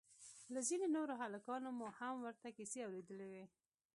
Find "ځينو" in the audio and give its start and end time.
0.67-0.85